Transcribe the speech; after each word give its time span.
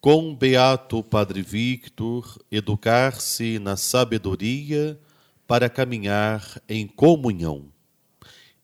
com 0.00 0.34
Beato 0.34 1.02
Padre 1.02 1.42
Victor, 1.42 2.38
educar-se 2.50 3.58
na 3.58 3.76
sabedoria 3.76 4.98
para 5.46 5.68
caminhar 5.68 6.62
em 6.66 6.86
comunhão. 6.86 7.66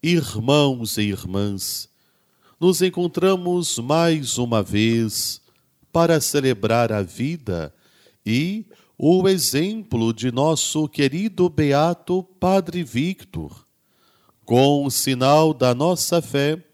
Irmãos 0.02 0.96
e 0.96 1.02
irmãs, 1.02 1.90
nos 2.58 2.80
encontramos 2.80 3.78
mais 3.78 4.38
uma 4.38 4.62
vez 4.62 5.42
para 5.92 6.22
celebrar 6.22 6.90
a 6.90 7.02
vida 7.02 7.74
e 8.24 8.64
o 8.96 9.28
exemplo 9.28 10.14
de 10.14 10.32
nosso 10.32 10.88
querido 10.88 11.50
Beato 11.50 12.22
Padre 12.22 12.82
Victor. 12.82 13.66
Com 14.42 14.86
o 14.86 14.90
sinal 14.90 15.52
da 15.52 15.74
nossa 15.74 16.22
fé, 16.22 16.64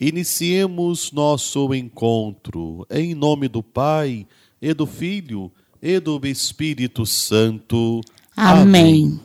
iniciemos 0.00 1.10
nosso 1.12 1.74
encontro 1.74 2.86
em 2.90 3.14
nome 3.14 3.48
do 3.48 3.62
Pai 3.62 4.26
e 4.60 4.72
do 4.72 4.86
Filho 4.86 5.50
e 5.82 5.98
do 5.98 6.20
Espírito 6.24 7.04
Santo. 7.04 8.00
Amém. 8.36 8.62
Amém. 8.62 9.20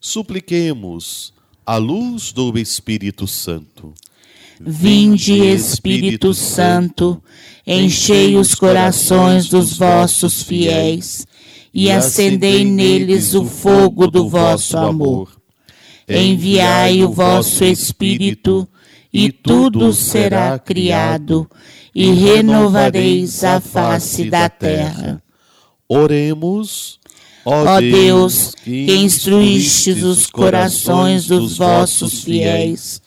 Supliquemos 0.00 1.32
a 1.64 1.76
luz 1.76 2.32
do 2.32 2.58
Espírito 2.58 3.26
Santo. 3.26 3.94
Vinde, 4.60 5.32
Espírito 5.32 6.34
Santo, 6.34 7.22
enchei 7.66 8.36
os 8.36 8.54
corações 8.54 9.48
dos 9.48 9.78
vossos 9.78 10.42
fiéis 10.42 11.26
e 11.72 11.90
acendei 11.90 12.64
neles 12.64 13.32
o 13.32 13.44
fogo 13.46 14.06
do 14.06 14.28
vosso 14.28 14.76
amor. 14.76 15.30
Enviai 16.06 17.02
o 17.02 17.10
vosso 17.10 17.64
Espírito, 17.64 18.68
e 19.12 19.32
tudo 19.32 19.92
será 19.92 20.58
criado, 20.58 21.50
e 21.94 22.10
renovareis 22.10 23.42
a 23.42 23.60
face 23.60 24.30
da 24.30 24.48
terra. 24.48 25.22
Oremos. 25.88 27.00
Ó 27.44 27.80
Deus, 27.80 28.54
que 28.62 28.94
instruístes 28.96 30.02
os 30.02 30.26
corações 30.26 31.26
dos 31.26 31.56
vossos 31.56 32.22
fiéis, 32.22 33.00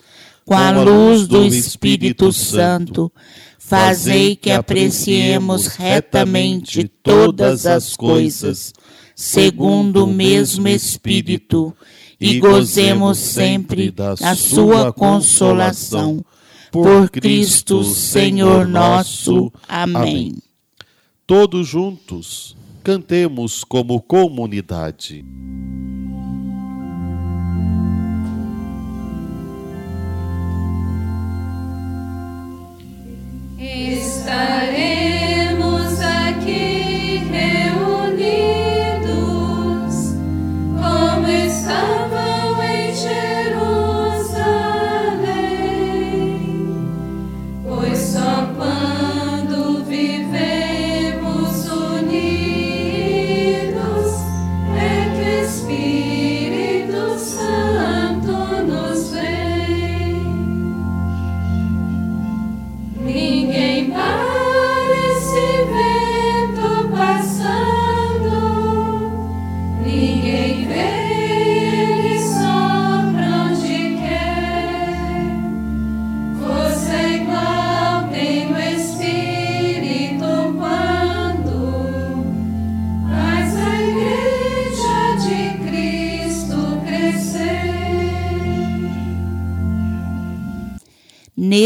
com 0.44 0.56
a 0.56 0.72
luz 0.72 1.28
do 1.28 1.45
Espírito 1.45 2.34
Santo, 2.34 3.12
fazei 3.58 4.36
que 4.36 4.52
apreciemos 4.52 5.67
retamente 5.67 6.88
todas 7.02 7.66
as 7.66 7.95
coisas, 7.95 8.73
segundo 9.16 10.04
o 10.04 10.08
mesmo 10.08 10.67
Espírito, 10.67 11.73
e 12.24 12.40
gozemos 12.40 13.18
sempre 13.18 13.92
da 13.92 14.16
sua 14.36 14.94
consolação. 14.94 16.24
Por 16.72 17.10
Cristo, 17.10 17.84
Senhor 17.84 18.68
nosso. 18.68 19.52
Amém. 19.68 20.36
Todos 21.28 21.68
juntos, 21.68 22.56
cantemos 22.84 23.64
como 23.64 24.02
comunidade. 24.02 25.24
Estaremos 33.94 36.02
aqui 36.02 37.22
reunidos 37.32 38.56
como 40.82 41.28
estavam 41.28 42.12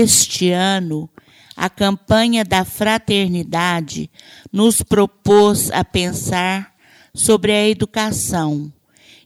Neste 0.07 0.53
ano, 0.53 1.09
a 1.53 1.69
campanha 1.69 2.45
da 2.45 2.63
fraternidade 2.63 4.09
nos 4.53 4.81
propôs 4.81 5.69
a 5.69 5.83
pensar 5.83 6.73
sobre 7.13 7.51
a 7.51 7.67
educação, 7.67 8.71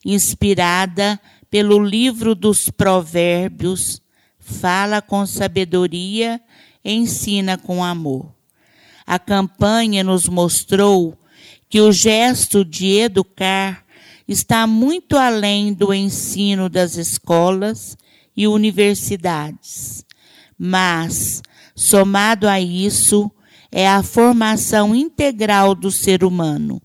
inspirada 0.03 1.21
pelo 1.51 1.77
livro 1.77 2.33
dos 2.33 2.71
Provérbios, 2.71 4.01
fala 4.39 5.03
com 5.03 5.23
sabedoria, 5.23 6.41
ensina 6.83 7.59
com 7.59 7.83
amor. 7.83 8.33
A 9.05 9.19
campanha 9.19 10.03
nos 10.03 10.27
mostrou 10.27 11.15
que 11.69 11.79
o 11.79 11.91
gesto 11.91 12.65
de 12.65 12.97
educar 12.97 13.85
está 14.27 14.65
muito 14.65 15.15
além 15.15 15.75
do 15.75 15.93
ensino 15.93 16.67
das 16.67 16.95
escolas 16.95 17.95
e 18.35 18.47
universidades, 18.47 20.03
mas, 20.63 21.41
somado 21.75 22.47
a 22.47 22.61
isso, 22.61 23.31
é 23.71 23.89
a 23.89 24.03
formação 24.03 24.93
integral 24.93 25.73
do 25.73 25.89
ser 25.89 26.23
humano. 26.23 26.79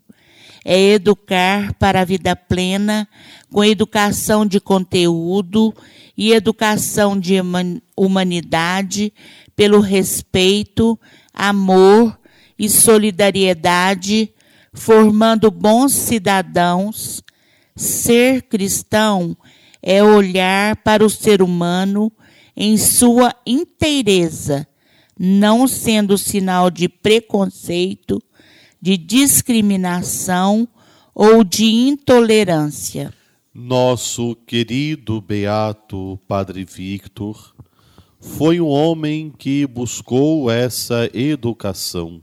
É 0.64 0.80
educar 0.80 1.74
para 1.74 2.00
a 2.00 2.04
vida 2.04 2.34
plena, 2.34 3.06
com 3.52 3.62
educação 3.62 4.46
de 4.46 4.58
conteúdo 4.60 5.74
e 6.16 6.32
educação 6.32 7.20
de 7.20 7.38
human- 7.38 7.82
humanidade, 7.94 9.12
pelo 9.54 9.80
respeito, 9.80 10.98
amor 11.34 12.18
e 12.58 12.70
solidariedade, 12.70 14.32
formando 14.72 15.50
bons 15.50 15.92
cidadãos. 15.92 17.22
Ser 17.76 18.40
cristão 18.40 19.36
é 19.82 20.02
olhar 20.02 20.76
para 20.76 21.04
o 21.04 21.10
ser 21.10 21.42
humano 21.42 22.10
em 22.56 22.78
sua 22.78 23.34
inteireza, 23.46 24.66
não 25.18 25.68
sendo 25.68 26.16
sinal 26.16 26.70
de 26.70 26.88
preconceito, 26.88 28.22
de 28.80 28.96
discriminação 28.96 30.66
ou 31.14 31.44
de 31.44 31.64
intolerância. 31.64 33.12
Nosso 33.54 34.36
querido 34.46 35.20
beato 35.20 36.18
Padre 36.28 36.64
Victor 36.64 37.54
foi 38.20 38.60
um 38.60 38.68
homem 38.68 39.32
que 39.36 39.66
buscou 39.66 40.50
essa 40.50 41.08
educação. 41.14 42.20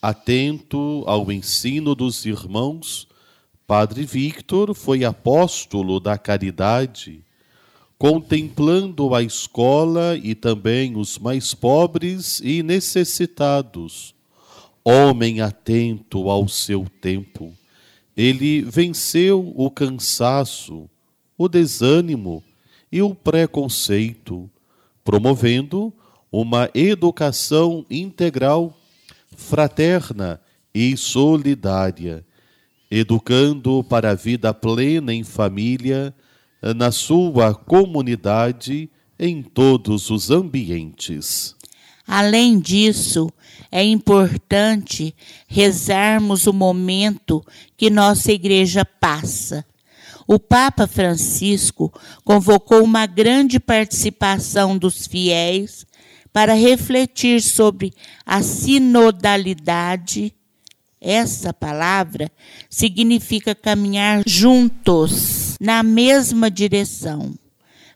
Atento 0.00 1.02
ao 1.06 1.30
ensino 1.32 1.94
dos 1.94 2.24
irmãos, 2.24 3.08
Padre 3.66 4.04
Victor 4.04 4.74
foi 4.74 5.04
apóstolo 5.04 5.98
da 5.98 6.16
caridade, 6.16 7.24
contemplando 7.98 9.12
a 9.12 9.22
escola 9.22 10.16
e 10.16 10.34
também 10.34 10.96
os 10.96 11.18
mais 11.18 11.52
pobres 11.52 12.40
e 12.44 12.62
necessitados. 12.62 14.14
Homem 14.84 15.40
atento 15.40 16.30
ao 16.30 16.46
seu 16.48 16.86
tempo, 17.00 17.52
ele 18.16 18.62
venceu 18.62 19.52
o 19.54 19.70
cansaço, 19.70 20.88
o 21.36 21.48
desânimo 21.48 22.42
e 22.90 23.02
o 23.02 23.14
preconceito, 23.14 24.48
promovendo 25.04 25.92
uma 26.30 26.70
educação 26.72 27.84
integral, 27.90 28.78
fraterna 29.36 30.40
e 30.72 30.96
solidária, 30.96 32.24
educando 32.90 33.84
para 33.84 34.10
a 34.10 34.14
vida 34.14 34.54
plena 34.54 35.12
em 35.12 35.24
família, 35.24 36.14
na 36.62 36.90
sua 36.90 37.54
comunidade, 37.54 38.90
em 39.18 39.42
todos 39.42 40.10
os 40.10 40.30
ambientes. 40.30 41.56
Além 42.06 42.58
disso, 42.58 43.30
é 43.70 43.84
importante 43.84 45.14
rezarmos 45.46 46.46
o 46.46 46.52
momento 46.52 47.44
que 47.76 47.90
nossa 47.90 48.32
igreja 48.32 48.84
passa. 48.84 49.64
O 50.26 50.38
Papa 50.38 50.86
Francisco 50.86 51.92
convocou 52.24 52.82
uma 52.82 53.06
grande 53.06 53.58
participação 53.58 54.76
dos 54.76 55.06
fiéis 55.06 55.86
para 56.32 56.54
refletir 56.54 57.42
sobre 57.42 57.92
a 58.24 58.42
sinodalidade. 58.42 60.34
Essa 61.00 61.52
palavra 61.52 62.30
significa 62.68 63.54
caminhar 63.54 64.22
juntos 64.26 65.56
na 65.60 65.82
mesma 65.82 66.50
direção. 66.50 67.34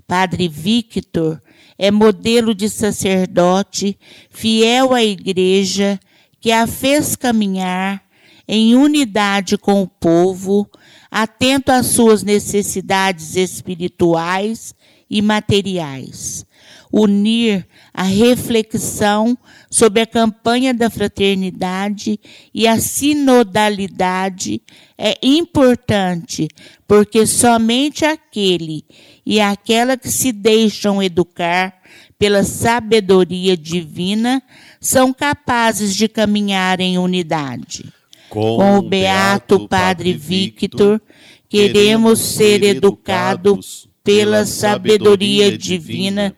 Padre 0.06 0.48
Victor 0.48 1.40
é 1.78 1.90
modelo 1.90 2.54
de 2.54 2.68
sacerdote 2.68 3.98
fiel 4.30 4.94
à 4.94 5.02
igreja 5.02 5.98
que 6.40 6.52
a 6.52 6.66
fez 6.66 7.16
caminhar 7.16 8.02
em 8.46 8.74
unidade 8.74 9.56
com 9.56 9.82
o 9.82 9.86
povo, 9.86 10.68
atento 11.10 11.72
às 11.72 11.86
suas 11.86 12.22
necessidades 12.22 13.36
espirituais 13.36 14.74
e 15.08 15.22
materiais. 15.22 16.44
Unir 16.92 17.66
a 17.94 18.04
reflexão 18.04 19.36
sobre 19.70 20.00
a 20.00 20.06
campanha 20.06 20.72
da 20.72 20.88
fraternidade 20.88 22.18
e 22.54 22.66
a 22.66 22.78
sinodalidade 22.78 24.62
é 24.96 25.18
importante, 25.22 26.48
porque 26.86 27.26
somente 27.26 28.04
aquele 28.04 28.84
e 29.26 29.40
aquela 29.40 29.96
que 29.96 30.08
se 30.08 30.32
deixam 30.32 31.02
educar 31.02 31.74
pela 32.18 32.44
sabedoria 32.44 33.56
divina 33.56 34.42
são 34.80 35.12
capazes 35.12 35.94
de 35.94 36.08
caminhar 36.08 36.80
em 36.80 36.96
unidade. 36.96 37.92
Com 38.30 38.78
o 38.78 38.82
beato 38.82 39.68
Padre 39.68 40.14
Victor, 40.14 41.00
queremos 41.48 42.18
ser 42.20 42.62
educados 42.62 43.86
pela 44.02 44.46
sabedoria 44.46 45.56
divina 45.56 46.34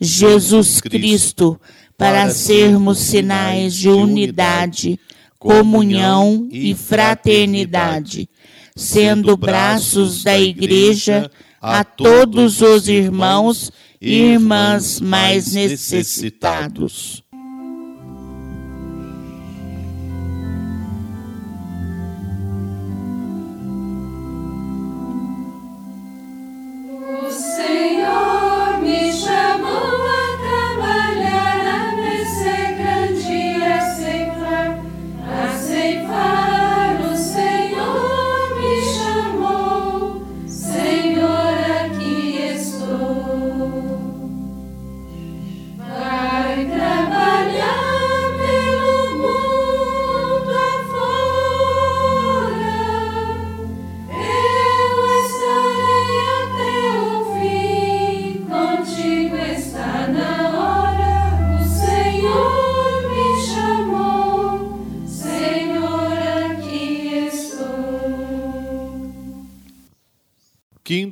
Jesus 0.00 0.80
Cristo 0.80 1.60
para 1.96 2.30
sermos 2.30 2.98
sinais 2.98 3.74
de 3.74 3.88
unidade, 3.88 5.00
comunhão 5.38 6.48
e 6.50 6.74
fraternidade, 6.74 8.28
sendo 8.74 9.36
braços 9.36 10.22
da 10.22 10.38
Igreja 10.38 11.30
a 11.60 11.82
todos 11.82 12.60
os 12.60 12.88
irmãos 12.88 13.72
e 14.00 14.14
irmãs 14.14 15.00
mais 15.00 15.54
necessitados. 15.54 17.22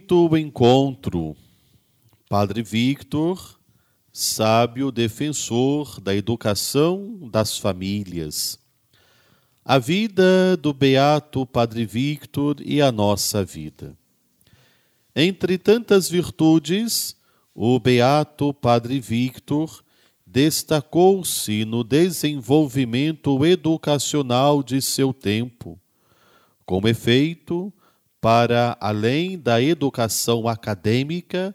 Quinto 0.04 0.36
encontro. 0.36 1.34
Padre 2.28 2.62
Victor, 2.62 3.58
sábio 4.12 4.92
defensor 4.92 5.98
da 5.98 6.14
educação 6.14 7.26
das 7.32 7.56
famílias. 7.56 8.58
A 9.64 9.78
vida 9.78 10.58
do 10.58 10.74
beato 10.74 11.46
Padre 11.46 11.86
Victor 11.86 12.56
e 12.60 12.82
a 12.82 12.92
nossa 12.92 13.42
vida. 13.42 13.96
Entre 15.16 15.56
tantas 15.56 16.10
virtudes, 16.10 17.16
o 17.54 17.80
beato 17.80 18.52
Padre 18.52 19.00
Victor 19.00 19.82
destacou-se 20.26 21.64
no 21.64 21.82
desenvolvimento 21.82 23.42
educacional 23.46 24.62
de 24.62 24.82
seu 24.82 25.14
tempo. 25.14 25.80
Com 26.66 26.86
efeito, 26.86 27.72
para 28.24 28.74
além 28.80 29.38
da 29.38 29.60
educação 29.60 30.48
acadêmica, 30.48 31.54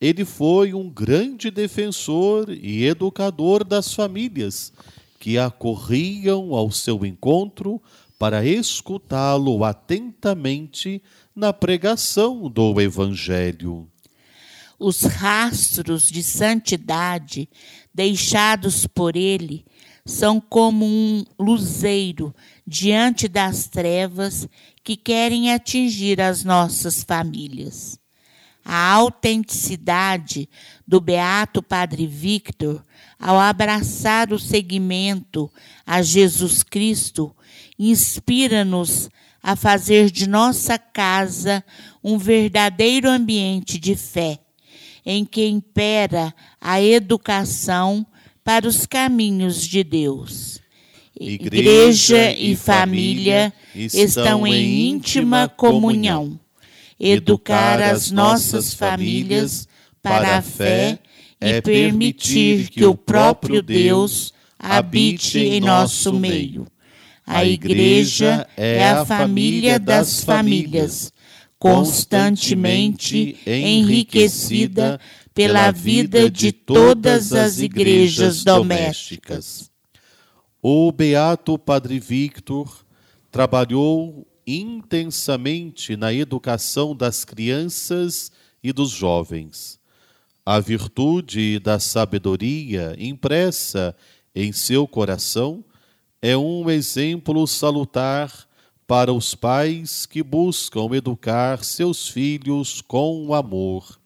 ele 0.00 0.24
foi 0.24 0.72
um 0.72 0.88
grande 0.88 1.50
defensor 1.50 2.48
e 2.48 2.86
educador 2.86 3.62
das 3.62 3.92
famílias 3.92 4.72
que 5.20 5.36
acorriam 5.36 6.54
ao 6.54 6.70
seu 6.70 7.04
encontro 7.04 7.82
para 8.18 8.42
escutá-lo 8.46 9.62
atentamente 9.62 11.02
na 11.34 11.52
pregação 11.52 12.48
do 12.48 12.80
Evangelho. 12.80 13.86
Os 14.78 15.02
rastros 15.02 16.08
de 16.08 16.22
santidade 16.22 17.46
deixados 17.92 18.86
por 18.86 19.16
ele 19.16 19.66
são 20.06 20.40
como 20.40 20.86
um 20.86 21.24
luzeiro 21.36 22.32
diante 22.64 23.26
das 23.26 23.66
trevas 23.66 24.48
que 24.84 24.96
querem 24.96 25.52
atingir 25.52 26.20
as 26.20 26.44
nossas 26.44 27.02
famílias. 27.02 27.98
A 28.64 28.92
autenticidade 28.92 30.48
do 30.86 31.00
beato 31.00 31.60
Padre 31.60 32.06
Victor 32.06 32.84
ao 33.18 33.38
abraçar 33.38 34.32
o 34.32 34.38
seguimento 34.38 35.50
a 35.84 36.00
Jesus 36.02 36.62
Cristo 36.62 37.34
inspira-nos 37.76 39.10
a 39.42 39.56
fazer 39.56 40.10
de 40.10 40.28
nossa 40.28 40.78
casa 40.78 41.64
um 42.02 42.16
verdadeiro 42.16 43.08
ambiente 43.08 43.78
de 43.78 43.94
fé, 43.96 44.38
em 45.04 45.24
que 45.24 45.46
impera 45.46 46.34
a 46.60 46.80
educação 46.80 48.06
para 48.46 48.68
os 48.68 48.86
caminhos 48.86 49.66
de 49.66 49.82
Deus. 49.82 50.60
Igreja 51.18 52.30
e 52.30 52.54
família 52.54 53.52
estão 53.74 54.46
em 54.46 54.88
íntima 54.88 55.48
comunhão. 55.48 56.38
Educar 56.98 57.82
as 57.82 58.12
nossas 58.12 58.72
famílias 58.72 59.66
para 60.00 60.36
a 60.36 60.42
fé 60.42 61.00
e 61.40 61.60
permitir 61.60 62.68
que 62.68 62.84
o 62.84 62.94
próprio 62.94 63.60
Deus 63.60 64.32
habite 64.56 65.40
em 65.40 65.60
nosso 65.60 66.12
meio. 66.12 66.68
A 67.26 67.44
Igreja 67.44 68.46
é 68.56 68.88
a 68.88 69.04
família 69.04 69.76
das 69.76 70.22
famílias, 70.22 71.12
constantemente 71.58 73.38
enriquecida 73.44 75.00
pela 75.36 75.70
vida 75.70 76.30
de 76.30 76.50
todas 76.50 77.34
as 77.34 77.58
igrejas 77.58 78.42
domésticas. 78.42 79.70
O 80.62 80.90
beato 80.90 81.58
Padre 81.58 82.00
Victor 82.00 82.86
trabalhou 83.30 84.26
intensamente 84.46 85.94
na 85.94 86.10
educação 86.10 86.96
das 86.96 87.22
crianças 87.22 88.32
e 88.64 88.72
dos 88.72 88.88
jovens. 88.88 89.78
A 90.44 90.58
virtude 90.58 91.58
da 91.58 91.78
sabedoria 91.78 92.96
impressa 92.98 93.94
em 94.34 94.52
seu 94.52 94.88
coração 94.88 95.62
é 96.22 96.34
um 96.34 96.70
exemplo 96.70 97.46
salutar 97.46 98.32
para 98.86 99.12
os 99.12 99.34
pais 99.34 100.06
que 100.06 100.22
buscam 100.22 100.88
educar 100.94 101.62
seus 101.62 102.08
filhos 102.08 102.80
com 102.80 103.34
amor. 103.34 103.98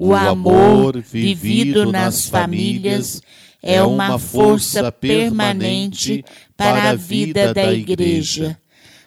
O 0.00 0.14
amor 0.14 1.02
vivido 1.02 1.90
nas 1.90 2.28
famílias 2.28 3.20
é 3.60 3.82
uma 3.82 4.16
força 4.16 4.92
permanente 4.92 6.24
para 6.56 6.90
a 6.90 6.94
vida 6.94 7.52
da 7.52 7.72
Igreja. 7.72 8.56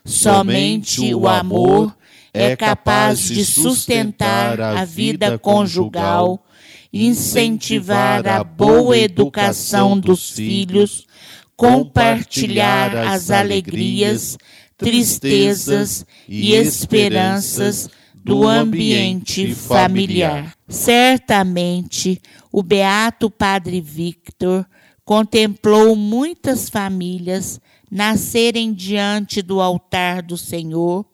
Somente 0.03 1.15
o 1.15 1.29
amor 1.29 1.95
é 2.33 2.57
capaz 2.57 3.21
de 3.21 3.45
sustentar 3.45 4.59
a 4.59 4.83
vida 4.83 5.39
conjugal, 5.39 6.45
incentivar 6.91 8.27
a 8.27 8.43
boa 8.43 8.97
educação 8.97 9.97
dos 9.97 10.31
filhos, 10.31 11.07
compartilhar 11.55 12.97
as 12.97 13.31
alegrias, 13.31 14.37
tristezas 14.77 16.05
e 16.27 16.53
esperanças 16.53 17.89
do 18.23 18.47
ambiente 18.47 19.53
familiar. 19.53 20.53
Certamente, 20.67 22.21
o 22.51 22.61
beato 22.61 23.29
Padre 23.29 23.81
Victor 23.81 24.65
contemplou 25.03 25.95
muitas 25.95 26.69
famílias 26.69 27.59
nascerem 27.89 28.73
diante 28.73 29.41
do 29.41 29.59
altar 29.59 30.21
do 30.21 30.37
Senhor 30.37 31.05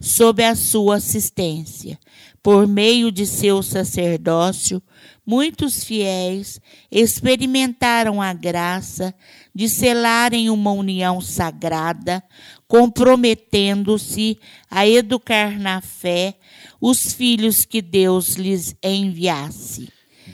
sob 0.00 0.42
a 0.44 0.54
sua 0.54 0.96
assistência. 0.96 1.98
Por 2.42 2.66
meio 2.66 3.12
de 3.12 3.26
seu 3.26 3.62
sacerdócio, 3.62 4.82
muitos 5.26 5.84
fiéis 5.84 6.60
experimentaram 6.90 8.20
a 8.20 8.32
graça 8.32 9.14
de 9.54 9.68
selarem 9.68 10.48
uma 10.48 10.72
união 10.72 11.20
sagrada, 11.20 12.22
comprometendo-se 12.70 14.38
a 14.70 14.86
educar 14.86 15.58
na 15.58 15.80
fé 15.80 16.36
os 16.80 17.12
filhos 17.12 17.64
que 17.64 17.82
Deus 17.82 18.36
lhes 18.36 18.76
enviasse. 18.80 19.88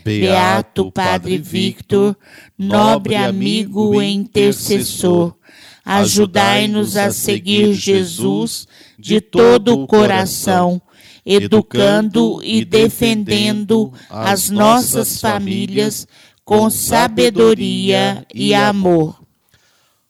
Beato 0.04 0.92
Padre 0.92 1.38
Victor, 1.38 2.14
nobre 2.58 3.16
amigo 3.16 4.02
e 4.02 4.12
intercessor, 4.12 5.34
ajudai-nos 5.82 6.98
a 6.98 7.10
seguir 7.10 7.72
Jesus 7.72 8.68
de 8.98 9.18
todo 9.18 9.72
o 9.72 9.86
coração, 9.86 10.80
educando 11.24 12.42
e 12.44 12.66
defendendo 12.66 13.94
as 14.10 14.50
nossas 14.50 15.18
famílias 15.22 16.06
com 16.44 16.68
sabedoria 16.68 18.26
e 18.34 18.54
amor. 18.54 19.25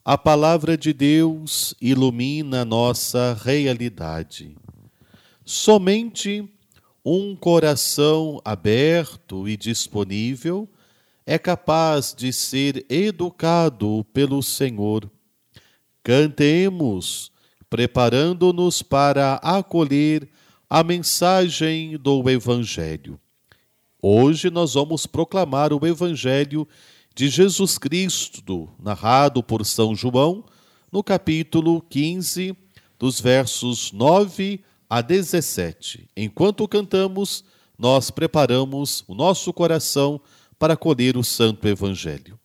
A 0.09 0.17
palavra 0.17 0.79
de 0.79 0.93
Deus 0.93 1.75
ilumina 1.81 2.65
nossa 2.65 3.37
realidade. 3.43 4.57
Somente 5.45 6.49
um 7.05 7.35
coração 7.35 8.41
aberto 8.45 9.49
e 9.49 9.57
disponível 9.57 10.69
é 11.27 11.37
capaz 11.37 12.15
de 12.17 12.33
ser 12.33 12.87
educado 12.89 14.07
pelo 14.13 14.45
Senhor. 14.45 15.11
Cantemos, 16.05 17.33
preparando-nos 17.69 18.83
para 18.83 19.41
acolher 19.43 20.29
a 20.71 20.85
mensagem 20.85 21.99
do 21.99 22.31
Evangelho. 22.31 23.19
Hoje 24.01 24.51
nós 24.51 24.75
vamos 24.75 25.05
proclamar 25.05 25.73
o 25.73 25.85
Evangelho 25.85 26.65
de 27.17 27.31
Jesus 27.31 27.79
Cristo, 27.79 28.69
narrado 28.79 29.43
por 29.43 29.65
São 29.65 29.95
João, 29.95 30.45
no 30.93 31.03
capítulo 31.03 31.81
15, 31.81 32.55
dos 32.99 33.19
versos 33.19 33.91
9 33.91 34.61
a 34.89 35.01
17. 35.01 36.11
Enquanto 36.15 36.69
cantamos, 36.69 37.43
nós 37.79 38.11
preparamos 38.11 39.03
o 39.09 39.15
nosso 39.15 39.51
coração 39.51 40.21
para 40.59 40.75
acolher 40.75 41.17
o 41.17 41.25
Santo 41.25 41.67
Evangelho. 41.67 42.39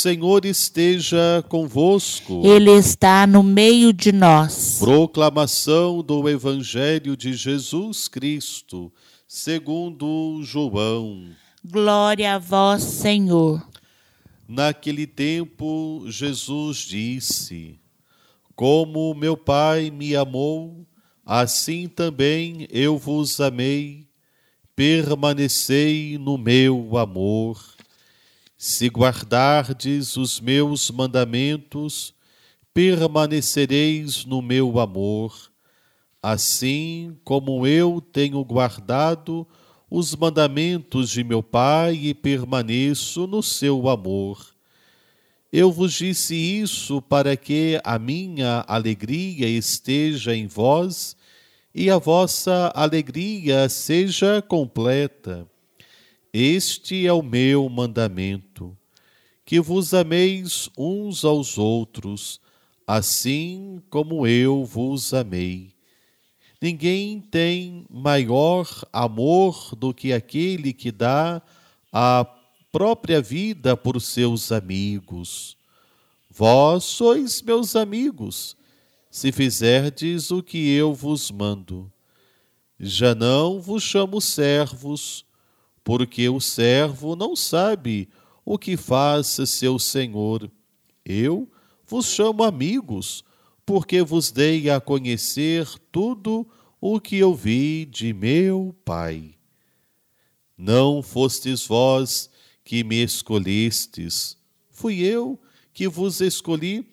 Senhor 0.00 0.46
esteja 0.46 1.44
convosco. 1.46 2.40
Ele 2.42 2.70
está 2.70 3.26
no 3.26 3.42
meio 3.42 3.92
de 3.92 4.12
nós. 4.12 4.78
Proclamação 4.78 6.02
do 6.02 6.26
Evangelho 6.26 7.14
de 7.14 7.34
Jesus 7.34 8.08
Cristo, 8.08 8.90
segundo 9.28 10.40
João. 10.42 11.26
Glória 11.62 12.36
a 12.36 12.38
vós, 12.38 12.82
Senhor. 12.82 13.62
Naquele 14.48 15.06
tempo, 15.06 16.02
Jesus 16.06 16.78
disse: 16.78 17.78
Como 18.56 19.14
meu 19.14 19.36
Pai 19.36 19.90
me 19.90 20.16
amou, 20.16 20.86
assim 21.26 21.86
também 21.86 22.66
eu 22.70 22.96
vos 22.96 23.38
amei. 23.38 24.08
Permanecei 24.74 26.16
no 26.16 26.38
meu 26.38 26.96
amor. 26.96 27.79
Se 28.62 28.88
guardardes 28.88 30.18
os 30.18 30.38
meus 30.38 30.90
mandamentos, 30.90 32.12
permanecereis 32.74 34.26
no 34.26 34.42
meu 34.42 34.78
amor, 34.78 35.50
assim 36.22 37.16
como 37.24 37.66
eu 37.66 38.02
tenho 38.02 38.44
guardado 38.44 39.48
os 39.90 40.14
mandamentos 40.14 41.08
de 41.08 41.24
meu 41.24 41.42
Pai 41.42 41.94
e 41.94 42.12
permaneço 42.12 43.26
no 43.26 43.42
seu 43.42 43.88
amor. 43.88 44.54
Eu 45.50 45.72
vos 45.72 45.94
disse 45.94 46.34
isso 46.34 47.00
para 47.00 47.38
que 47.38 47.80
a 47.82 47.98
minha 47.98 48.62
alegria 48.68 49.48
esteja 49.48 50.36
em 50.36 50.46
vós 50.46 51.16
e 51.74 51.88
a 51.88 51.96
vossa 51.96 52.70
alegria 52.74 53.70
seja 53.70 54.42
completa. 54.42 55.48
Este 56.32 57.08
é 57.08 57.12
o 57.12 57.22
meu 57.22 57.68
mandamento, 57.68 58.76
que 59.44 59.58
vos 59.58 59.92
ameis 59.92 60.70
uns 60.78 61.24
aos 61.24 61.58
outros, 61.58 62.40
assim 62.86 63.82
como 63.90 64.24
eu 64.28 64.64
vos 64.64 65.12
amei. 65.12 65.74
Ninguém 66.62 67.20
tem 67.20 67.84
maior 67.90 68.68
amor 68.92 69.74
do 69.74 69.92
que 69.92 70.12
aquele 70.12 70.72
que 70.72 70.92
dá 70.92 71.42
a 71.92 72.24
própria 72.70 73.20
vida 73.20 73.76
por 73.76 74.00
seus 74.00 74.52
amigos. 74.52 75.56
Vós 76.30 76.84
sois 76.84 77.42
meus 77.42 77.74
amigos, 77.74 78.56
se 79.10 79.32
fizerdes 79.32 80.30
o 80.30 80.44
que 80.44 80.68
eu 80.68 80.94
vos 80.94 81.28
mando. 81.28 81.92
Já 82.78 83.16
não 83.16 83.60
vos 83.60 83.82
chamo 83.82 84.20
servos, 84.20 85.24
porque 85.82 86.28
o 86.28 86.40
servo 86.40 87.16
não 87.16 87.34
sabe 87.34 88.08
o 88.44 88.58
que 88.58 88.76
faz 88.76 89.38
seu 89.46 89.78
senhor. 89.78 90.50
Eu 91.04 91.50
vos 91.86 92.06
chamo 92.06 92.42
amigos, 92.42 93.24
porque 93.64 94.02
vos 94.02 94.30
dei 94.30 94.70
a 94.70 94.80
conhecer 94.80 95.66
tudo 95.90 96.46
o 96.80 97.00
que 97.00 97.16
eu 97.16 97.34
vi 97.34 97.84
de 97.84 98.12
meu 98.12 98.74
Pai. 98.84 99.34
Não 100.56 101.02
fostes 101.02 101.66
vós 101.66 102.30
que 102.64 102.84
me 102.84 103.02
escolhestes, 103.02 104.36
fui 104.70 105.00
eu 105.00 105.40
que 105.72 105.88
vos 105.88 106.20
escolhi 106.20 106.86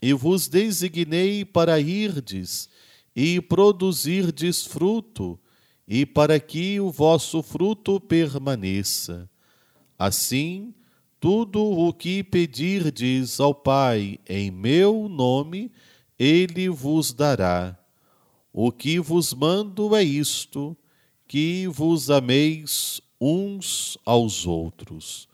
e 0.00 0.12
vos 0.12 0.48
designei 0.48 1.44
para 1.44 1.78
irdes 1.78 2.68
e 3.14 3.40
produzirdes 3.40 4.66
fruto, 4.66 5.38
e 5.94 6.06
para 6.06 6.40
que 6.40 6.80
o 6.80 6.90
vosso 6.90 7.42
fruto 7.42 8.00
permaneça. 8.00 9.28
Assim, 9.98 10.72
tudo 11.20 11.62
o 11.62 11.92
que 11.92 12.24
pedirdes 12.24 13.38
ao 13.38 13.54
Pai 13.54 14.18
em 14.26 14.50
meu 14.50 15.06
nome, 15.06 15.70
ele 16.18 16.70
vos 16.70 17.12
dará. 17.12 17.76
O 18.50 18.72
que 18.72 18.98
vos 18.98 19.34
mando 19.34 19.94
é 19.94 20.02
isto: 20.02 20.74
que 21.28 21.66
vos 21.66 22.08
ameis 22.08 23.02
uns 23.20 23.98
aos 24.02 24.46
outros. 24.46 25.28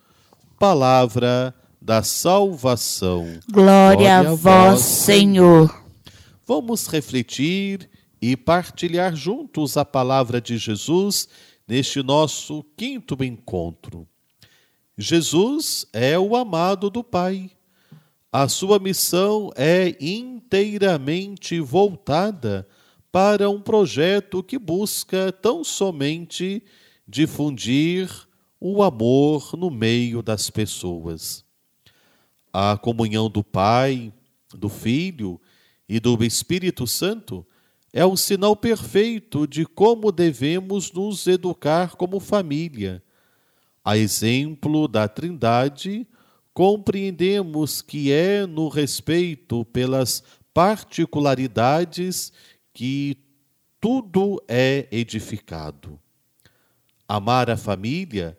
Palavra 0.59 1.55
da 1.81 2.03
salvação. 2.03 3.38
Glória, 3.49 4.19
a 4.19 4.35
vós, 4.35 4.81
Senhor. 4.81 5.85
Vamos 6.45 6.88
refletir 6.88 7.88
e 8.21 8.37
partilhar 8.37 9.15
juntos 9.15 9.77
a 9.77 9.85
palavra 9.85 10.41
de 10.41 10.57
Jesus 10.59 11.29
neste 11.67 12.03
nosso 12.03 12.65
quinto 12.77 13.23
encontro. 13.23 14.09
Jesus 14.97 15.87
é 15.93 16.19
o 16.19 16.35
amado 16.35 16.91
do 16.91 17.05
Pai. 17.05 17.51
A 18.33 18.49
sua 18.49 18.79
missão 18.79 19.51
é 19.55 19.97
inteiramente 20.01 21.61
voltada 21.61 22.67
para 23.11 23.49
um 23.49 23.61
projeto 23.61 24.43
que 24.43 24.59
busca 24.59 25.33
tão 25.33 25.63
somente 25.63 26.63
difundir 27.07 28.11
o 28.61 28.83
amor 28.83 29.57
no 29.57 29.71
meio 29.71 30.23
das 30.23 30.51
pessoas. 30.51 31.45
A 32.53 32.77
comunhão 32.77 33.31
do 33.31 33.45
Pai, 33.45 34.13
do 34.53 34.69
Filho 34.69 35.41
e 35.89 36.01
do 36.01 36.23
Espírito 36.25 36.87
Santo 36.87 37.47
é 37.92 38.04
o 38.04 38.16
sinal 38.16 38.54
perfeito 38.54 39.47
de 39.47 39.64
como 39.64 40.12
devemos 40.12 40.92
nos 40.92 41.26
educar 41.26 41.97
como 41.97 42.21
família. 42.21 43.02
A 43.85 43.97
exemplo 43.97 44.87
da 44.87 45.09
Trindade, 45.09 46.07
compreendemos 46.52 47.80
que 47.80 48.12
é 48.12 48.47
no 48.47 48.68
respeito 48.68 49.64
pelas 49.66 50.23
particularidades 50.52 52.33
que 52.75 53.16
tudo 53.80 54.42
é 54.47 54.87
edificado. 54.90 55.99
Amar 57.07 57.49
a 57.49 57.57
família 57.57 58.38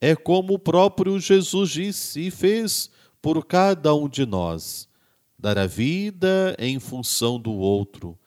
é 0.00 0.14
como 0.14 0.54
o 0.54 0.58
próprio 0.58 1.18
Jesus 1.18 1.70
disse 1.70 2.26
e 2.26 2.30
fez 2.30 2.90
por 3.22 3.46
cada 3.46 3.94
um 3.94 4.08
de 4.08 4.26
nós. 4.26 4.88
Dar 5.38 5.56
a 5.56 5.66
vida 5.66 6.54
em 6.58 6.78
função 6.78 7.40
do 7.40 7.52
outro 7.52 8.18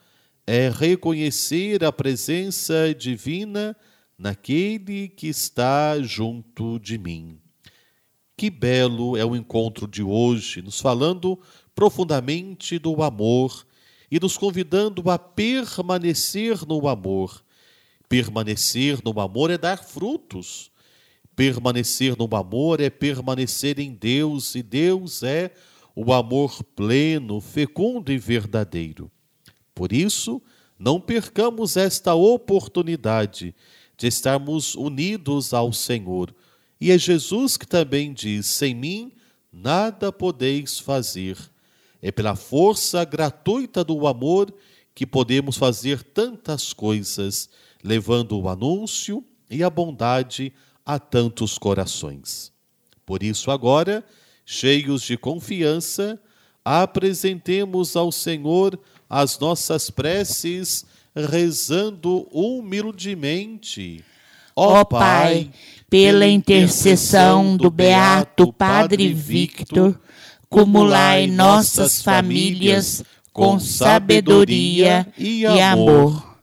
é 0.46 0.70
reconhecer 0.70 1.84
a 1.84 1.92
presença 1.92 2.94
divina 2.94 3.76
naquele 4.18 5.08
que 5.08 5.28
está 5.28 6.02
junto 6.02 6.80
de 6.80 6.98
mim. 6.98 7.40
Que 8.36 8.50
belo 8.50 9.16
é 9.16 9.24
o 9.24 9.36
encontro 9.36 9.88
de 9.88 10.04
hoje, 10.04 10.62
nos 10.62 10.80
falando 10.80 11.40
profundamente 11.74 12.78
do 12.78 13.02
amor 13.02 13.66
e 14.12 14.20
nos 14.20 14.38
convidando 14.38 15.10
a 15.10 15.18
permanecer 15.18 16.66
no 16.68 16.88
amor. 16.88 17.44
Permanecer 18.10 19.00
no 19.04 19.20
amor 19.20 19.50
é 19.50 19.58
dar 19.58 19.84
frutos. 19.84 20.72
Permanecer 21.36 22.16
no 22.18 22.28
amor 22.36 22.80
é 22.80 22.90
permanecer 22.90 23.80
em 23.80 23.94
Deus, 23.94 24.54
e 24.56 24.62
Deus 24.62 25.24
é 25.24 25.52
o 25.96 26.14
amor 26.14 26.64
pleno, 26.76 27.40
fecundo 27.40 28.12
e 28.12 28.18
verdadeiro. 28.18 29.12
Por 29.74 29.92
isso, 29.92 30.42
não 30.78 31.00
percamos 31.00 31.78
esta 31.78 32.14
oportunidade 32.14 33.56
de 33.98 34.08
estarmos 34.08 34.76
unidos 34.76 35.54
ao 35.54 35.72
Senhor. 35.72 36.34
E 36.80 36.92
é 36.92 36.98
Jesus 36.98 37.58
que 37.58 37.68
também 37.68 38.14
diz: 38.14 38.48
sem 38.48 38.76
mim 38.76 39.12
nada 39.52 40.12
podeis 40.12 40.80
fazer. 40.80 41.38
É 42.02 42.12
pela 42.12 42.36
força 42.36 43.06
gratuita 43.06 43.84
do 43.84 44.06
amor 44.08 44.54
que 44.94 45.06
podemos 45.06 45.58
fazer 45.58 46.04
tantas 46.04 46.74
coisas, 46.74 47.50
levando 47.84 48.40
o 48.40 48.50
anúncio 48.50 49.24
e 49.50 49.64
a 49.64 49.70
bondade 49.70 50.52
a 50.86 51.00
tantos 51.00 51.58
corações. 51.58 52.52
Por 53.06 53.24
isso, 53.24 53.52
agora, 53.52 54.06
cheios 54.46 55.04
de 55.04 55.18
confiança, 55.18 56.20
apresentemos 56.64 57.96
ao 57.96 58.12
Senhor 58.12 58.80
as 59.14 59.38
nossas 59.38 59.92
preces, 59.92 60.86
rezando 61.16 62.28
humildemente. 62.32 64.04
Ó 64.56 64.84
Pai, 64.84 65.52
pela 65.88 66.26
intercessão 66.26 67.56
do 67.56 67.70
Beato 67.70 68.52
Padre 68.52 69.14
Victor, 69.14 70.00
cumulai 70.50 71.28
nossas 71.28 72.02
famílias 72.02 73.04
com 73.32 73.60
sabedoria 73.60 75.06
e 75.16 75.46
amor. 75.46 76.40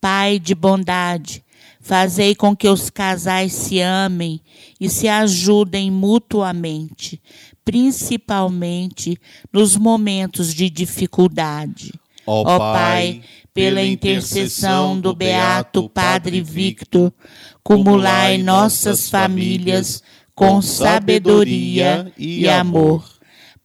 Pai 0.00 0.38
de 0.38 0.54
bondade, 0.54 1.44
fazei 1.78 2.34
com 2.34 2.56
que 2.56 2.68
os 2.68 2.88
casais 2.88 3.52
se 3.52 3.80
amem 3.80 4.40
e 4.80 4.88
se 4.88 5.08
ajudem 5.08 5.90
mutuamente, 5.90 7.20
principalmente 7.68 9.20
nos 9.52 9.76
momentos 9.76 10.54
de 10.54 10.70
dificuldade. 10.70 11.92
Ó 12.26 12.58
Pai, 12.58 13.20
pela 13.52 13.84
intercessão 13.84 14.98
do 14.98 15.14
Beato 15.14 15.86
Padre 15.90 16.40
Victor, 16.40 17.12
cumulai 17.62 18.38
nossas 18.38 19.10
famílias 19.10 20.02
com 20.34 20.62
sabedoria 20.62 22.10
e 22.16 22.48
amor. 22.48 23.06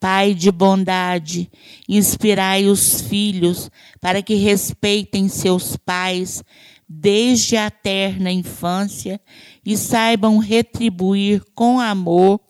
Pai 0.02 0.34
de 0.34 0.52
bondade, 0.52 1.50
inspirai 1.88 2.66
os 2.66 3.00
filhos 3.00 3.72
para 4.02 4.22
que 4.22 4.36
respeitem 4.36 5.30
seus 5.30 5.78
pais 5.78 6.44
desde 6.90 7.56
a 7.56 7.72
terna 7.72 8.30
infância 8.30 9.22
e 9.66 9.78
saibam 9.78 10.40
retribuir 10.40 11.42
com 11.56 11.80
amor 11.80 12.42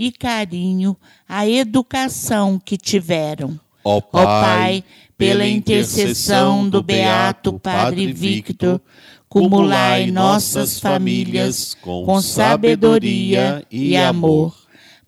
e 0.00 0.10
carinho 0.10 0.96
a 1.28 1.46
educação 1.46 2.58
que 2.58 2.78
tiveram. 2.78 3.60
Ó 3.84 4.00
Ó 4.00 4.24
Pai, 4.24 4.82
pela 5.18 5.46
intercessão 5.46 6.66
do 6.66 6.82
Beato 6.82 7.58
Padre 7.58 8.10
Victor, 8.10 8.80
cumulai 9.28 10.10
nossas 10.10 10.80
famílias 10.80 11.76
com 11.82 12.22
sabedoria 12.22 13.62
e 13.70 13.94
amor. 13.94 14.56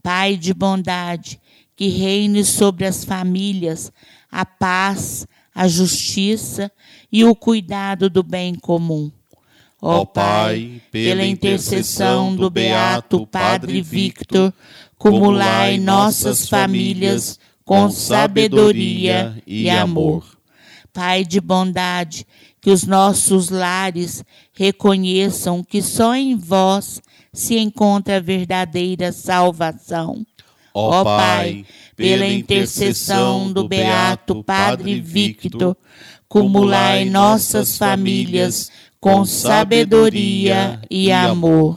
Pai 0.03 0.37
de 0.37 0.53
bondade, 0.53 1.41
que 1.75 1.89
reine 1.89 2.45
sobre 2.45 2.85
as 2.85 3.03
famílias 3.03 3.91
a 4.31 4.45
paz, 4.45 5.27
a 5.55 5.67
justiça 5.67 6.71
e 7.11 7.25
o 7.25 7.35
cuidado 7.35 8.11
do 8.11 8.23
bem 8.23 8.55
comum. 8.55 9.11
Ó 9.85 10.05
Pai, 10.05 10.81
pela 10.93 11.27
intercessão 11.27 12.37
do 12.37 12.49
Beato 12.49 13.27
Padre 13.27 13.83
Victor, 13.83 14.55
cumulai 14.97 15.77
nossas 15.77 16.49
famílias 16.49 17.37
com 17.65 17.91
sabedoria 17.91 19.43
e 19.45 19.69
amor. 19.69 20.25
Pai 20.93 21.25
de 21.25 21.41
bondade, 21.41 22.25
que 22.61 22.71
os 22.71 22.85
nossos 22.85 23.49
lares 23.49 24.25
reconheçam 24.53 25.65
que 25.65 25.83
só 25.83 26.15
em 26.15 26.37
vós 26.37 27.03
se 27.33 27.59
encontra 27.59 28.19
a 28.19 28.21
verdadeira 28.21 29.11
salvação. 29.11 30.25
Ó 30.73 31.03
Pai, 31.03 31.67
pela 31.97 32.25
intercessão 32.29 33.53
do 33.53 33.67
Beato 33.67 34.45
Padre 34.45 35.01
Victor, 35.01 35.77
cumulai 36.29 37.05
nossas 37.05 37.77
famílias 37.77 38.71
com 39.03 39.25
sabedoria 39.25 40.81
e 40.89 41.11
amor. 41.11 41.77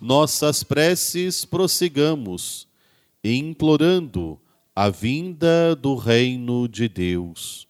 Nossas 0.00 0.62
preces 0.62 1.44
prossigamos, 1.44 2.68
implorando 3.24 4.38
a 4.74 4.88
vinda 4.88 5.74
do 5.74 5.96
reino 5.96 6.68
de 6.68 6.88
Deus. 6.88 7.66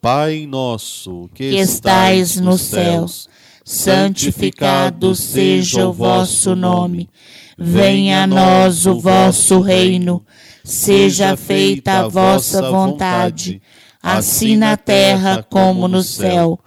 Pai 0.00 0.46
nosso 0.46 1.28
que, 1.34 1.50
que 1.50 1.56
estais 1.58 2.36
nos 2.36 2.62
céus, 2.62 3.28
santificado 3.62 5.14
seja 5.14 5.86
o 5.86 5.92
vosso 5.92 6.56
nome. 6.56 7.10
Venha 7.58 8.22
a 8.22 8.26
nós 8.26 8.86
o 8.86 8.98
vosso 8.98 9.60
reino. 9.60 10.24
Seja 10.64 11.36
feita 11.36 11.98
a 11.98 12.08
vossa 12.08 12.70
vontade, 12.70 13.60
assim 14.02 14.56
na 14.56 14.78
terra 14.78 15.42
como 15.42 15.86
no 15.86 16.02
céu. 16.02 16.58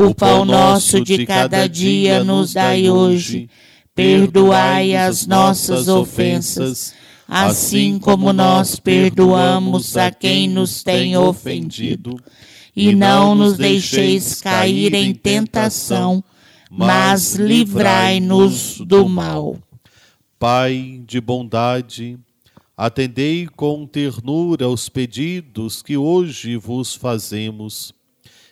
O 0.00 0.14
pão 0.14 0.44
nosso 0.44 1.00
de 1.00 1.26
cada 1.26 1.66
dia 1.66 2.22
nos 2.22 2.52
dai 2.52 2.88
hoje. 2.88 3.50
Perdoai 3.96 4.94
as 4.94 5.26
nossas 5.26 5.88
ofensas, 5.88 6.94
assim 7.26 7.98
como 7.98 8.32
nós 8.32 8.76
perdoamos 8.78 9.96
a 9.96 10.12
quem 10.12 10.48
nos 10.48 10.84
tem 10.84 11.16
ofendido. 11.16 12.16
E 12.76 12.94
não 12.94 13.34
nos 13.34 13.56
deixeis 13.56 14.40
cair 14.40 14.94
em 14.94 15.12
tentação, 15.12 16.22
mas 16.70 17.34
livrai-nos 17.34 18.78
do 18.78 19.08
mal. 19.08 19.58
Pai 20.38 21.02
de 21.04 21.20
bondade, 21.20 22.16
atendei 22.76 23.48
com 23.48 23.84
ternura 23.84 24.68
os 24.68 24.88
pedidos 24.88 25.82
que 25.82 25.96
hoje 25.96 26.56
vos 26.56 26.94
fazemos. 26.94 27.97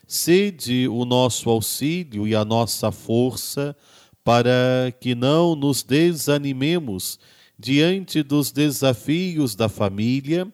Sede 0.06 0.86
o 0.88 1.04
nosso 1.04 1.50
auxílio 1.50 2.28
e 2.28 2.34
a 2.34 2.44
nossa 2.44 2.92
força, 2.92 3.76
para 4.22 4.92
que 5.00 5.14
não 5.14 5.54
nos 5.56 5.82
desanimemos 5.82 7.18
diante 7.58 8.22
dos 8.22 8.52
desafios 8.52 9.54
da 9.54 9.68
família 9.68 10.46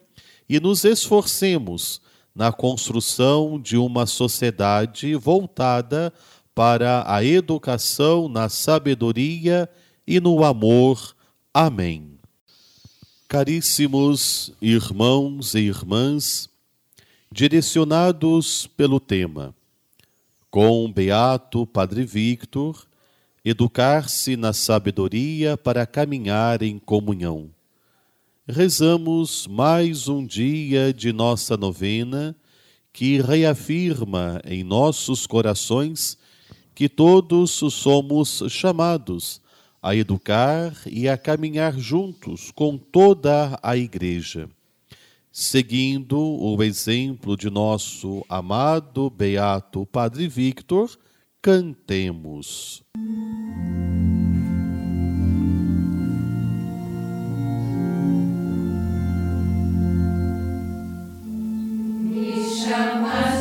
e 0.48 0.60
nos 0.60 0.84
esforcemos 0.84 2.00
na 2.34 2.52
construção 2.52 3.60
de 3.60 3.76
uma 3.76 4.06
sociedade 4.06 5.14
voltada 5.14 6.12
para 6.54 7.04
a 7.06 7.24
educação 7.24 8.28
na 8.28 8.48
sabedoria 8.48 9.68
e 10.06 10.20
no 10.20 10.44
amor 10.44 11.14
Amém. 11.54 12.18
Caríssimos 13.28 14.52
irmãos 14.60 15.54
e 15.54 15.60
irmãs, 15.60 16.48
direcionados 17.32 18.66
pelo 18.66 19.00
tema 19.00 19.54
com 20.50 20.92
Beato 20.92 21.66
Padre 21.66 22.04
Victor, 22.04 22.86
educar-se 23.42 24.36
na 24.36 24.52
sabedoria 24.52 25.56
para 25.56 25.86
caminhar 25.86 26.60
em 26.60 26.78
comunhão. 26.78 27.48
Rezamos 28.46 29.46
mais 29.46 30.08
um 30.08 30.26
dia 30.26 30.92
de 30.92 31.10
nossa 31.10 31.56
novena 31.56 32.36
que 32.92 33.18
reafirma 33.22 34.42
em 34.44 34.62
nossos 34.62 35.26
corações 35.26 36.18
que 36.74 36.86
todos 36.86 37.50
somos 37.72 38.42
chamados 38.50 39.40
a 39.80 39.96
educar 39.96 40.74
e 40.86 41.08
a 41.08 41.16
caminhar 41.16 41.78
juntos 41.78 42.50
com 42.50 42.76
toda 42.76 43.58
a 43.62 43.74
Igreja. 43.74 44.50
Seguindo 45.34 46.18
o 46.18 46.62
exemplo 46.62 47.38
de 47.38 47.48
nosso 47.48 48.22
amado 48.28 49.08
Beato 49.08 49.86
Padre 49.86 50.28
Victor, 50.28 50.90
cantemos. 51.40 52.84
O 62.14 63.31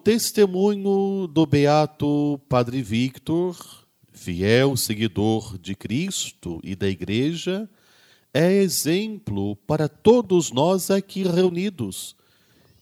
testemunho 0.00 1.26
do 1.26 1.44
beato 1.44 2.40
Padre 2.48 2.82
Victor, 2.82 3.56
fiel 4.10 4.76
seguidor 4.76 5.58
de 5.58 5.74
Cristo 5.74 6.58
e 6.64 6.74
da 6.74 6.88
Igreja, 6.88 7.68
é 8.32 8.50
exemplo 8.50 9.56
para 9.66 9.88
todos 9.88 10.50
nós 10.50 10.90
aqui 10.90 11.22
reunidos, 11.22 12.16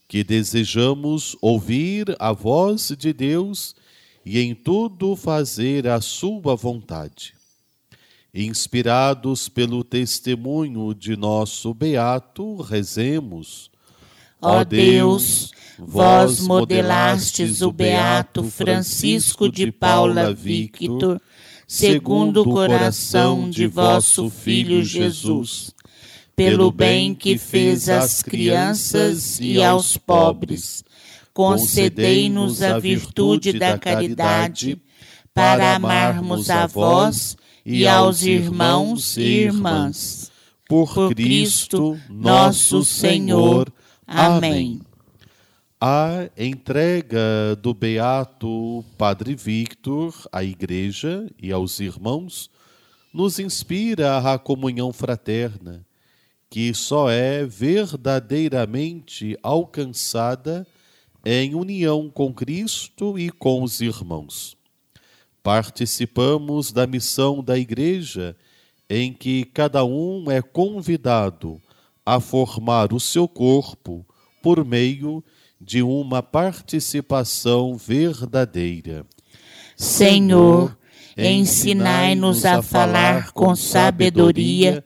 que 0.06 0.22
desejamos 0.22 1.36
ouvir 1.40 2.14
a 2.20 2.32
voz 2.32 2.94
de 2.96 3.12
Deus 3.12 3.74
e 4.24 4.38
em 4.38 4.54
tudo 4.54 5.16
fazer 5.16 5.88
a 5.88 6.00
sua 6.00 6.54
vontade. 6.54 7.34
Inspirados 8.32 9.48
pelo 9.48 9.82
testemunho 9.82 10.94
de 10.94 11.16
nosso 11.16 11.74
beato, 11.74 12.56
rezemos. 12.62 13.70
Ó 14.40 14.62
Deus, 14.62 15.50
vós 15.76 16.40
modelastes 16.40 17.60
o 17.60 17.72
beato 17.72 18.44
Francisco 18.44 19.50
de 19.50 19.72
Paula 19.72 20.32
Victor, 20.32 21.20
segundo 21.66 22.42
o 22.42 22.44
coração 22.44 23.50
de 23.50 23.66
vosso 23.66 24.30
Filho 24.30 24.84
Jesus, 24.84 25.74
pelo 26.36 26.70
bem 26.70 27.16
que 27.16 27.36
fez 27.36 27.88
às 27.88 28.22
crianças 28.22 29.40
e 29.40 29.60
aos 29.60 29.96
pobres. 29.96 30.84
Concedei-nos 31.34 32.62
a 32.62 32.78
virtude 32.78 33.52
da 33.52 33.76
caridade 33.76 34.80
para 35.34 35.74
amarmos 35.74 36.48
a 36.48 36.64
vós 36.66 37.36
e 37.66 37.88
aos 37.88 38.22
irmãos 38.22 39.16
e 39.16 39.22
irmãs. 39.22 40.30
Por 40.68 41.08
Cristo 41.08 41.98
nosso 42.08 42.84
Senhor. 42.84 43.72
Amém. 44.10 44.80
A 45.78 46.30
entrega 46.34 47.54
do 47.60 47.74
Beato 47.74 48.82
Padre 48.96 49.34
Victor 49.34 50.14
à 50.32 50.42
Igreja 50.42 51.30
e 51.40 51.52
aos 51.52 51.78
irmãos 51.78 52.50
nos 53.12 53.38
inspira 53.38 54.16
à 54.16 54.38
comunhão 54.38 54.94
fraterna, 54.94 55.86
que 56.48 56.72
só 56.72 57.10
é 57.10 57.44
verdadeiramente 57.44 59.38
alcançada 59.42 60.66
em 61.22 61.54
união 61.54 62.08
com 62.08 62.32
Cristo 62.32 63.18
e 63.18 63.30
com 63.30 63.62
os 63.62 63.82
irmãos. 63.82 64.56
Participamos 65.42 66.72
da 66.72 66.86
missão 66.86 67.44
da 67.44 67.58
Igreja, 67.58 68.34
em 68.88 69.12
que 69.12 69.44
cada 69.44 69.84
um 69.84 70.30
é 70.30 70.40
convidado 70.40 71.60
a 72.08 72.20
formar 72.20 72.94
o 72.94 72.98
seu 72.98 73.28
corpo 73.28 74.02
por 74.42 74.64
meio 74.64 75.22
de 75.60 75.82
uma 75.82 76.22
participação 76.22 77.76
verdadeira. 77.76 79.04
Senhor, 79.76 80.74
ensinai-nos 81.14 82.46
a 82.46 82.62
falar 82.62 83.32
com 83.32 83.54
sabedoria 83.54 84.82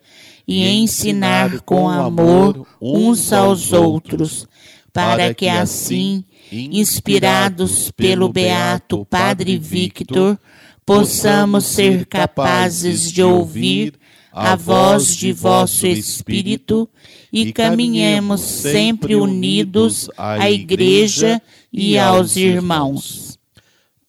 e 0.49 0.67
ensinar 0.67 1.61
com 1.61 1.89
amor 1.89 2.67
uns 2.81 3.33
aos 3.33 3.73
outros, 3.73 4.49
para 4.93 5.33
que 5.33 5.49
assim, 5.49 6.25
inspirados 6.51 7.93
pelo 7.93 8.29
beato 8.29 9.05
Padre 9.05 9.57
Victor, 9.59 10.37
possamos 10.85 11.67
ser 11.67 12.05
capazes 12.05 13.13
de 13.13 13.23
ouvir 13.23 13.95
a 14.33 14.57
voz 14.57 15.15
de 15.15 15.31
vosso 15.31 15.87
Espírito 15.87 16.89
e 17.31 17.53
caminhemos 17.53 18.41
sempre 18.41 19.15
unidos 19.15 20.09
à 20.17 20.51
Igreja 20.51 21.41
e 21.71 21.99
aos 21.99 22.37
irmãos. 22.37 23.39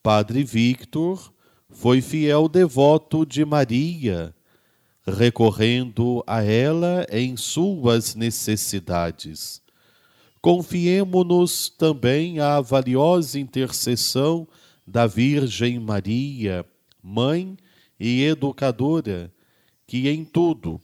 Padre 0.02 0.44
Victor 0.44 1.34
foi 1.70 2.02
fiel 2.02 2.48
devoto 2.48 3.26
de 3.26 3.44
Maria, 3.44 4.34
recorrendo 5.06 6.24
a 6.26 6.42
ela 6.42 7.06
em 7.12 7.36
suas 7.36 8.16
necessidades. 8.16 9.62
Confiemo-nos 10.42 11.70
também 11.70 12.40
à 12.40 12.62
valiosa 12.62 13.38
intercessão 13.38 14.48
da 14.88 15.06
Virgem 15.06 15.80
Maria, 15.80 16.66
mãe 17.02 17.58
e 18.00 18.24
educadora, 18.24 19.32
que 19.88 20.10
em 20.10 20.24
tudo 20.24 20.82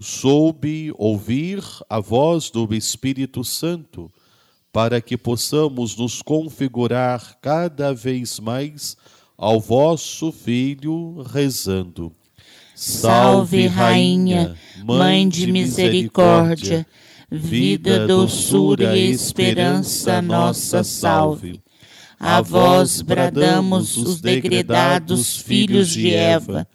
soube 0.00 0.92
ouvir 0.96 1.62
a 1.88 2.00
voz 2.00 2.50
do 2.50 2.72
Espírito 2.74 3.42
Santo, 3.44 4.10
para 4.72 5.00
que 5.00 5.16
possamos 5.16 5.96
nos 5.96 6.22
configurar 6.22 7.38
cada 7.40 7.92
vez 7.92 8.38
mais 8.38 8.96
ao 9.36 9.60
vosso 9.60 10.30
Filho, 10.30 11.22
rezando. 11.22 12.12
Salve, 12.74 13.66
Rainha, 13.66 14.56
Mãe 14.84 15.28
de 15.28 15.50
misericórdia, 15.50 16.86
vida, 17.30 18.06
doçura 18.06 18.96
e 18.96 19.10
esperança 19.10 20.22
nossa 20.22 20.84
salve. 20.84 21.60
A 22.20 22.40
vós 22.40 23.02
bradamos 23.02 23.96
os 23.96 24.20
degredados 24.20 25.36
filhos 25.38 25.88
de 25.88 26.14
Eva. 26.14 26.66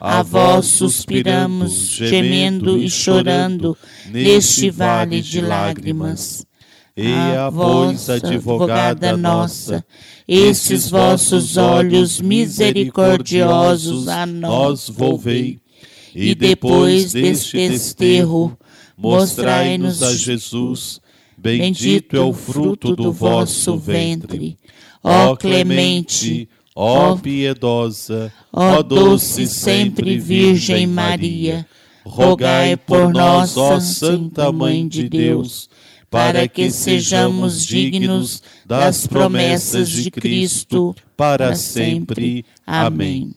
A 0.00 0.22
vós 0.22 0.66
suspiramos, 0.66 1.72
gemendo 1.88 2.76
e 2.78 2.90
chorando, 2.90 3.76
neste 4.10 4.70
vale 4.70 5.22
de 5.22 5.40
lágrimas. 5.40 6.46
Eia, 6.96 7.50
pois, 7.52 8.08
advogada 8.08 9.16
nossa, 9.16 9.84
estes 10.26 10.88
vossos 10.88 11.56
olhos 11.56 12.20
misericordiosos 12.20 14.08
a 14.08 14.24
nós 14.24 14.88
volvei, 14.88 15.58
e 16.14 16.34
depois 16.34 17.12
deste 17.12 17.68
desterro, 17.68 18.56
mostrai-nos 18.96 20.02
a 20.02 20.14
Jesus, 20.14 21.00
bendito 21.36 22.16
é 22.16 22.20
o 22.20 22.32
fruto 22.32 22.96
do 22.96 23.12
vosso 23.12 23.76
ventre. 23.76 24.56
Ó 25.04 25.36
clemente, 25.36 26.48
ó 26.76 27.16
piedosa, 27.16 28.30
Ó 28.52 28.82
doce 28.82 29.46
sempre 29.46 30.18
Virgem 30.18 30.86
Maria, 30.86 31.66
rogai 32.04 32.76
por 32.76 33.12
nós, 33.12 33.56
ó 33.56 33.80
Santa 33.80 34.52
Mãe 34.52 34.86
de 34.86 35.08
Deus, 35.08 35.70
para 36.10 36.46
que 36.46 36.70
sejamos 36.70 37.64
dignos 37.66 38.42
das 38.66 39.06
promessas 39.06 39.88
de 39.88 40.10
Cristo 40.10 40.94
para 41.16 41.56
sempre. 41.56 42.44
Amém. 42.66 43.34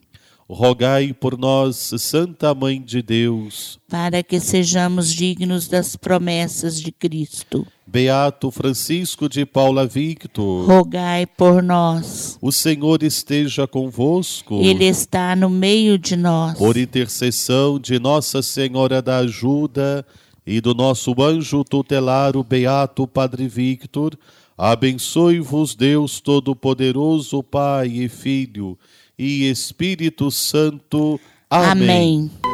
Rogai 0.51 1.13
por 1.13 1.37
nós, 1.37 1.93
Santa 1.99 2.55
Mãe 2.55 2.81
de 2.81 3.03
Deus, 3.03 3.77
para 3.87 4.23
que 4.23 4.39
sejamos 4.39 5.13
dignos 5.13 5.67
das 5.67 5.95
promessas 5.95 6.81
de 6.81 6.91
Cristo. 6.91 7.67
Beato 7.85 8.49
Francisco 8.49 9.29
de 9.29 9.45
Paula 9.45 9.85
Victor, 9.85 10.65
Rogai 10.65 11.27
por 11.27 11.61
nós. 11.61 12.35
o 12.41 12.51
Senhor 12.51 13.03
esteja 13.03 13.67
convosco. 13.67 14.55
Ele 14.55 14.85
está 14.85 15.35
no 15.35 15.51
meio 15.51 15.99
de 15.99 16.15
nós. 16.15 16.57
Por 16.57 16.77
intercessão 16.77 17.77
de 17.77 17.99
Nossa 17.99 18.41
Senhora 18.41 19.03
da 19.03 19.17
Ajuda 19.17 20.03
e 20.43 20.59
do 20.59 20.73
nosso 20.73 21.13
anjo 21.21 21.63
tutelar, 21.63 22.35
o 22.35 22.43
Beato 22.43 23.05
Padre 23.05 23.47
Victor, 23.47 24.17
abençoe-vos 24.57 25.75
Deus 25.75 26.19
Todo-Poderoso, 26.19 27.43
Pai 27.43 27.87
e 27.87 28.09
Filho 28.09 28.75
e 29.19 29.49
Espírito 29.49 30.31
Santo. 30.31 31.19
Amém. 31.49 31.71
Amém. 31.71 32.48